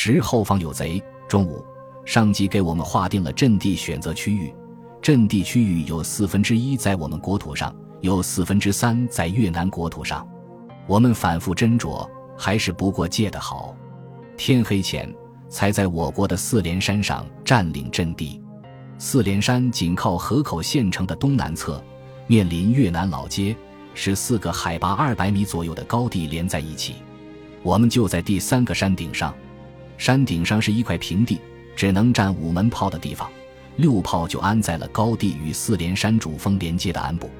[0.00, 1.02] 十后方有贼。
[1.26, 1.60] 中午，
[2.04, 4.54] 上级给我们划定了阵地选择区域，
[5.02, 10.24] 阵地区域有四分之一在我们国土上，有四分之三在越南国土上。
[10.86, 13.74] 我们反复斟酌，还是不过界的好。
[14.36, 15.12] 天黑前，
[15.48, 18.40] 才在我国的四连山上占领阵地。
[18.98, 21.82] 四连山紧靠河口县城的东南侧，
[22.28, 23.56] 面临越南老街，
[23.94, 26.94] 是四个海拔二百米左右的高地连在一起。
[27.64, 29.34] 我们就在第三个山顶上，
[29.98, 31.38] 山顶上是一块平地，
[31.76, 33.28] 只能站五门炮的地方。
[33.76, 37.30] 六炮就安在了高地与四连山主峰连接的鞍部。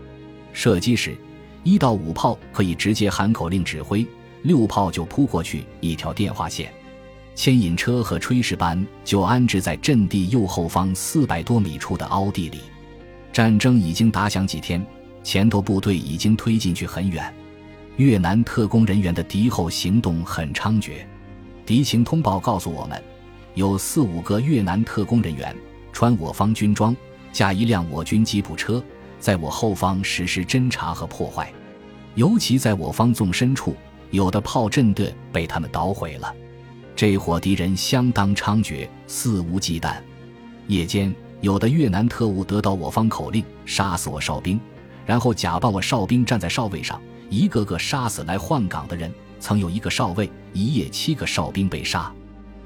[0.53, 1.17] 射击时，
[1.65, 4.07] 一到五炮可以直接喊口令指挥，
[4.43, 6.73] 六炮就扑过去一条电话线。
[7.35, 12.61] 牵引车和炊事班就安置在阵地右后方四百多米处的凹地里。
[13.33, 14.85] 战争已经打响几天，
[15.23, 17.33] 前头部队已经推进去很远。
[17.97, 21.05] 越南特工人员的敌后行动很猖獗，
[21.69, 22.99] 敌情通报告诉我们，
[23.53, 25.55] 有四五个越南特工人员
[25.93, 26.97] 穿我方军装，
[27.31, 28.83] 驾一辆我军吉普车，
[29.21, 31.53] 在我后方实施侦察和破坏。
[32.15, 33.77] 尤其在我方纵深处，
[34.13, 36.35] 有的炮阵地被他们捣毁了。
[36.97, 39.97] 这伙敌人相当猖獗，肆无忌惮。
[40.69, 44.59] 夜间，有的越南特务得到我方口令，杀死我哨兵，
[45.05, 46.99] 然后假扮我哨兵站在哨位上。
[47.29, 52.13] 一个个杀死来换岗的人，曾有一个少尉，一夜七个哨兵被杀。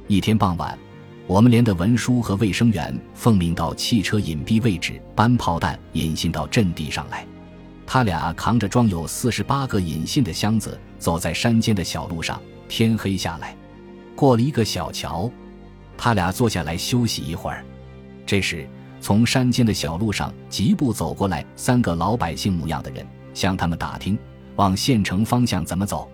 [0.08, 0.78] 一天傍晚，
[1.26, 7.26] 我们连的文书和卫生员奉命到汽车隐蔽位置搬炮弹引信到阵地上来。
[7.86, 12.40] 他俩扛着装有四十八个引信的箱子，走在山间的小路上。
[12.68, 13.54] 天黑下来，
[14.16, 15.30] 过了一个小桥，
[15.98, 17.62] 他俩坐下来休息一会儿。
[18.24, 18.66] 这时，
[18.98, 24.18] 从山间的小路上疾步走过来三个老百姓模样的人，向他们打听。
[24.56, 26.10] 往县城方向怎么走？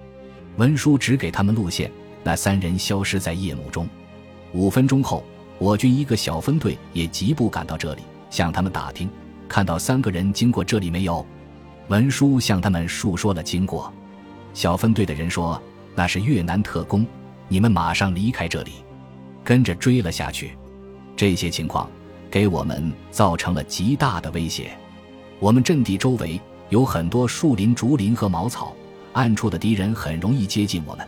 [0.59, 1.91] 文书指给他们路线。
[2.25, 3.89] 那三人消失在夜幕中。
[4.53, 5.25] 五分钟后，
[5.59, 9.09] 我军一个小分队也疾步赶到这里，向他们打听，
[9.49, 11.25] 看到三个人经过这里没有？
[11.87, 13.91] 文书向他们述说了经过。
[14.53, 15.63] 小分队的人说
[15.95, 17.07] ：“那是越南特工，
[17.47, 18.73] 你们马上离开这里。”
[19.45, 20.59] 跟着追了下去。
[21.17, 21.89] 这些情况
[22.31, 24.71] 给我们造成了极大的威胁。
[25.39, 26.39] 我们阵地周围。
[26.71, 28.77] 有很多树林、竹林和茅草，
[29.13, 31.07] 暗处的敌人很容易接近我们。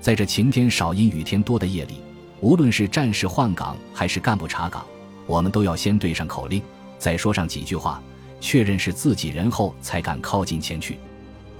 [0.00, 2.00] 在这晴天少阴、雨天多的夜里，
[2.40, 4.84] 无论是战士换岗还是干部查岗，
[5.26, 6.62] 我们都要先对上口令，
[6.98, 8.02] 再说上几句话，
[8.40, 10.98] 确认是自己人后才敢靠近前去。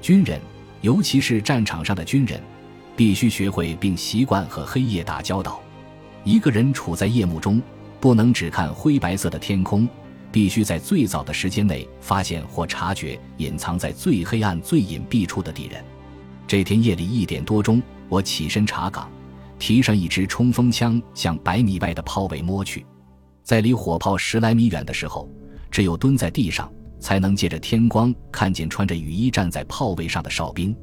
[0.01, 0.41] 军人，
[0.81, 2.41] 尤其是战场上的军人，
[2.97, 5.61] 必须学会并习惯和黑夜打交道。
[6.25, 7.61] 一个人处在夜幕中，
[8.01, 9.87] 不能只看灰白色的天空。
[10.33, 15.85] 必须在最早的时间内发现或察觉隐藏在最黑暗、最隐蔽处的敌人。
[16.47, 19.11] 这天夜里一点多钟，我起身查岗，
[19.59, 22.85] 提上一支冲锋枪向百米外的炮位摸去。
[23.43, 25.29] 在离火炮十来米远的时候，
[25.71, 26.71] 只有蹲在地上，
[27.01, 30.75] 才能借着天光看见穿着雨衣站在炮位上的哨兵。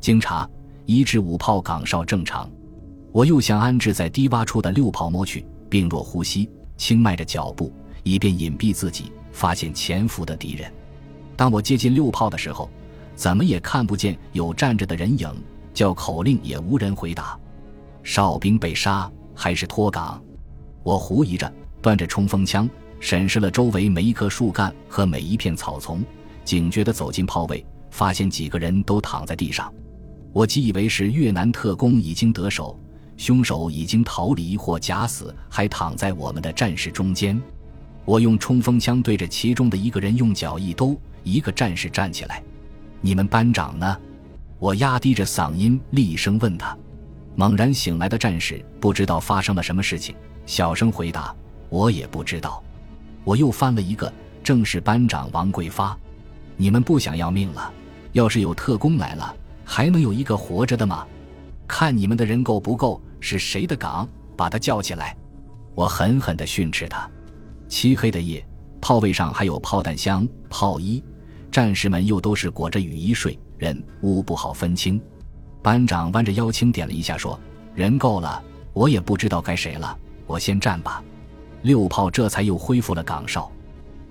[0.00, 0.48] 经查，
[0.84, 2.50] 一至五炮岗哨正常。
[3.12, 7.72] 我又向安置在低洼处的六炮摸去，并若呼吸，轻迈着脚步。
[8.04, 10.72] 以便隐蔽自己，发现潜伏的敌人。
[11.36, 12.70] 当我接近六炮的时候，
[13.16, 15.28] 怎么也看不见有站着的人影，
[15.72, 17.36] 叫口令也无人回答。
[18.04, 20.22] 哨兵被杀还是脱岗？
[20.82, 22.68] 我狐疑着，端着冲锋枪，
[23.00, 26.04] 审视了周围每一棵树干和每一片草丛，
[26.44, 29.72] 警觉地走进炮位，发现几个人都躺在地上。
[30.32, 32.78] 我既以为是越南特工已经得手，
[33.16, 37.40] 凶手已经逃离或假死，还躺在我们的战士中间。
[38.04, 42.42] 我用冲锋枪对着其中的一个人用脚一兜，一个战士站起来
[43.00, 43.96] ：“你们班长呢？”
[44.58, 46.76] 我压低着嗓音厉声问他。
[47.34, 50.14] 猛然醒来的战士不知道发生了什么事情，
[50.46, 51.34] 小声回答
[51.68, 52.62] ：“我也不知道。”
[53.24, 54.12] 我又翻了一个，
[54.42, 55.98] 正是班长王桂发。
[56.56, 57.72] 你们不想要命了？
[58.12, 61.06] 要是有特工来了，还能有一个活着的吗？
[61.66, 63.00] 看你们的人够不够？
[63.18, 64.06] 是谁的岗？
[64.36, 65.16] 把他叫起来！
[65.74, 67.10] 我狠狠地训斥他。
[67.74, 68.46] 漆黑的夜，
[68.80, 71.02] 炮位上还有炮弹箱、炮衣，
[71.50, 74.98] 战士们又都是裹着雨衣睡，人物不好分清。
[75.60, 77.36] 班长弯着腰轻点了一下，说
[77.74, 78.40] ：“人够了，
[78.74, 81.02] 我也不知道该谁了，我先站吧。”
[81.62, 83.50] 六炮这才又恢复了岗哨。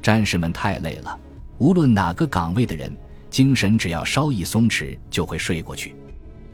[0.02, 1.18] 战士们太累了，
[1.58, 2.94] 无论哪个岗位的人，
[3.30, 5.96] 精神只要稍一松弛，就会睡过去。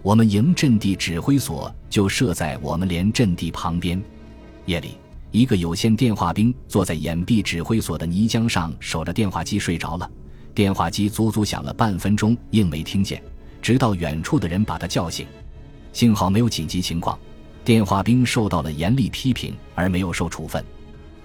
[0.03, 3.99] 我们营阵地指挥所就设在我们连阵地旁边，
[4.67, 4.89] 夜里。
[5.31, 10.09] 一个有线电话兵坐在掩蔽指挥所的泥浆上守着电话机睡着了，
[10.55, 13.21] 电话机足足响了半分钟，硬没听见，
[13.61, 15.27] 直到远处的人把他叫醒。
[15.93, 17.17] 幸好没有紧急情况，
[17.63, 20.63] 电话兵受到了严厉批评，而没有受处分。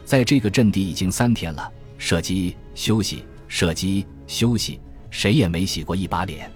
[0.05, 1.67] 在这个阵地已经三天了，
[1.97, 4.79] 射击、休息、射击、休息，
[5.11, 6.51] 谁也没洗过一把脸。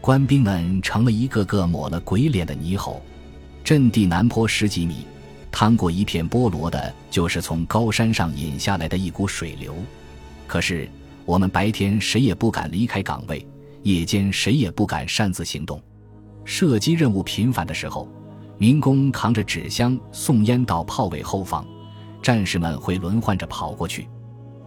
[0.00, 3.02] 官兵们成了一个个抹了鬼脸的泥猴。
[3.62, 5.04] 阵地南坡十几米，
[5.58, 9.74] 趟过一片菠萝的，就是从高山上引下来的一股水流。
[10.46, 10.88] 可是
[11.24, 13.44] 我们白天谁也不敢离开岗位，
[13.82, 15.82] 夜间谁也不敢擅自行动。
[16.44, 18.08] 射击任务频繁的时候。
[18.56, 21.66] 民工扛着纸箱送烟到炮尾后方，
[22.22, 24.08] 战士们会轮换着跑过去，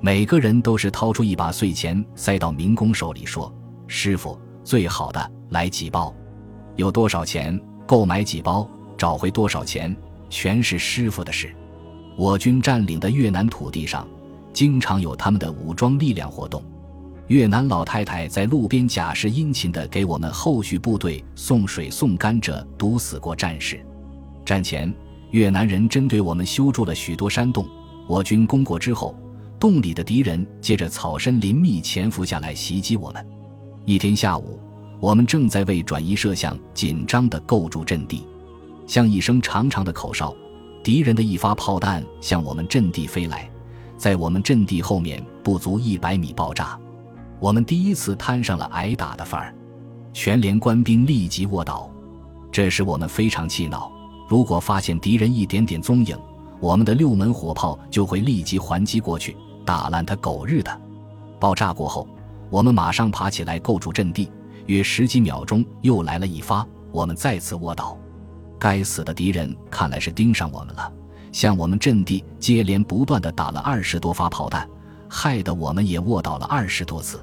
[0.02, 3.54] 每个人都是掏出一把碎钱塞到民工手里，说
[3.88, 6.14] ：“师傅，最好的来几包，
[6.76, 9.96] 有多少钱购买几包，找回多少钱
[10.32, 11.56] 全是师傅的事。”
[12.18, 14.08] 我军占领的越南土地上，
[14.52, 16.64] 经常有他们的武装力量活动。
[17.28, 23.80] 越南老太太在路边假释殷勤地给我们后续部队送水送甘蔗，毒死过战士。
[24.46, 24.94] 战前，
[25.30, 27.66] 越南人针对我们修筑了许多山洞。
[28.08, 29.16] 我军攻过之后，
[29.58, 33.26] 洞里的敌人借着草深林密潜伏下来袭击我们。
[33.86, 34.60] 一天下午，
[35.00, 38.28] 我们正在为转移射向，紧张地构筑阵地，
[38.92, 40.36] 像一声长长的口哨，
[40.84, 43.50] 敌人的一发炮弹向我们阵地飞来，
[43.96, 46.78] 在我们阵地后面不足一百米爆炸。
[47.40, 49.56] 我们第一次摊上了挨打的范儿，
[50.12, 51.90] 全连官兵立即卧倒，
[52.52, 53.90] 这使我们非常气恼。
[54.28, 56.20] 如果发现敌人一点点踪影，
[56.60, 60.82] 我们的六门火炮就会立即还击过去，打烂他狗日的！
[61.40, 62.06] 爆炸过后，
[62.50, 64.30] 我们马上爬起来构筑阵地，
[64.66, 67.98] 约十几秒钟又来了一发，我们再次卧倒。
[68.62, 70.94] 该死的敌人看来是盯上我们了，
[71.32, 74.70] 向我们阵地接连不断的打了二十多发炮弹，
[75.10, 77.20] 害得我们也卧倒了二十多次。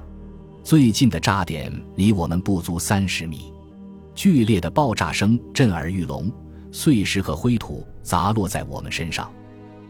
[0.65, 3.53] 最近的炸点离我们不足三十米，
[4.13, 6.29] 剧烈的爆炸声震耳欲聋，
[6.73, 9.31] 碎石和灰土砸落在我们身上。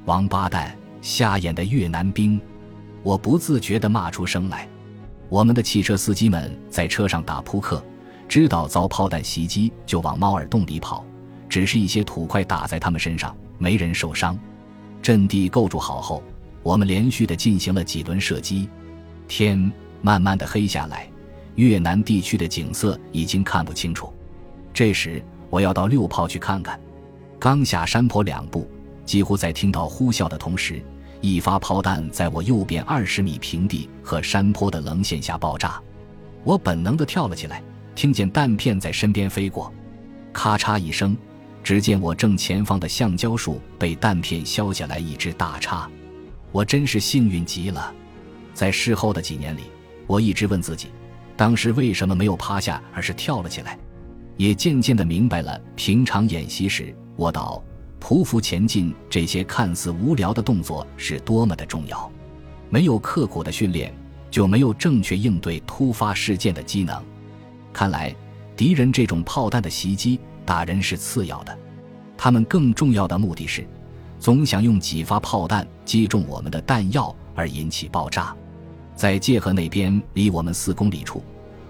[0.06, 2.40] 王八蛋，瞎眼的越南兵！
[3.02, 4.70] 我不自觉地骂出声来。
[5.30, 7.84] 我们的汽车司机们在车上打扑克，
[8.28, 11.04] 知道遭炮弹袭击就往猫耳洞里跑，
[11.50, 14.38] 只是一些土块打在他们身上，没人受伤。
[15.02, 16.24] 阵地构筑好后，
[16.64, 18.70] 我们连续的进行了几轮射击。
[19.28, 19.72] 天。
[20.02, 21.10] 慢慢的黑下来，
[21.56, 24.14] 越南地区的景色已经看不清楚。
[24.74, 26.80] 这时我要到六炮去看看。
[27.38, 28.66] 刚下山坡两步，
[29.04, 30.82] 几乎在听到呼啸的同时，
[31.20, 35.82] 一发炮弹在我右边二十米平地和山坡的棱线下爆炸。
[36.46, 37.62] 我本能的跳了起来，
[37.94, 39.70] 听见弹片在身边飞过，
[40.32, 41.14] 咔嚓一声，
[41.64, 45.90] 只见我正前方的橡胶树被弹片削下来一只大叉。
[46.52, 47.94] 我真是幸运极了。
[48.54, 49.62] 在事后的几年里。
[50.08, 50.88] 我一直问自己，
[51.38, 53.78] 当时为什么没有趴下，而是跳了起来？
[54.38, 57.64] 也渐渐地明白了，平常演习时卧倒、
[58.02, 62.12] 匍匐前进这些看似无聊的动作是多么的重要。
[62.72, 63.94] 没有刻苦的训练，
[64.32, 67.00] 就没有正确应对突发事件的机能。
[67.72, 68.16] 看来，
[68.58, 71.56] 敌人这种炮弹的袭击打人是次要的，
[72.18, 73.68] 他们更重要的目的是，
[74.18, 78.36] 总想用几发炮弹击中我们的弹药而引起爆炸。
[78.96, 81.22] 在界河那边，离我们四公里处，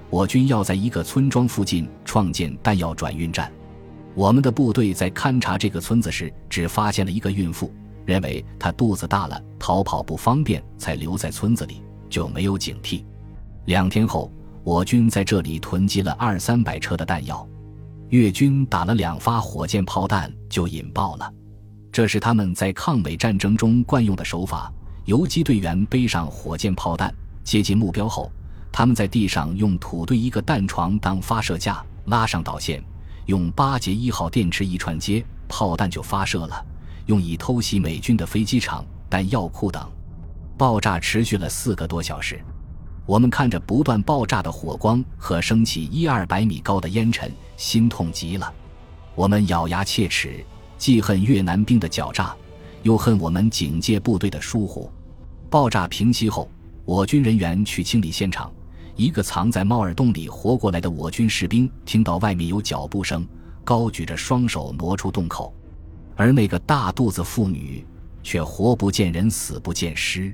[0.09, 3.51] 我军要在一个村庄附近创建弹药转运站。
[4.15, 7.69] 我们的部队在勘察这个村子时，只发现了一个孕妇，
[8.05, 13.03] 认为她肚子大了，逃跑不方便，才留在村子里，就没有警惕。
[13.65, 14.31] 两天后，
[14.63, 17.45] 我军在这里囤积了二三百车的弹药，
[18.09, 21.31] 越军打了两发火箭炮弹就引爆了。
[21.91, 24.71] 这是他们在抗美战争中惯用的手法。
[25.05, 27.11] 游击队员背上火箭炮弹，
[27.43, 28.31] 接近目标后，
[28.71, 32.83] 他们在地上用土堆一个弹床当发射架，拉上导线，
[33.25, 36.63] 用八节一号电池一串接，炮弹就发射了，
[37.07, 39.83] 用以偷袭美军的飞机场、弹药库等。
[40.55, 42.39] 爆炸持续了四个多小时，
[43.07, 48.51] 我们看着不断爆炸的火光和升起一二百米高的烟尘，心痛极了。
[49.15, 50.43] 我们咬牙切齿，
[50.77, 52.33] 既恨越南兵的狡诈，
[52.83, 54.89] 又恨我们警戒部队的疏忽。
[55.49, 56.49] 爆炸平息后，
[56.85, 58.49] 我军人员去清理现场。
[58.95, 63.27] 一个藏在猫耳洞里活过来的我军士兵听到外面有脚步声，
[63.65, 65.53] 高举着双手挪出洞口，
[66.15, 67.85] 而那个大肚子妇女
[68.23, 70.33] 却活不见人，死不见尸。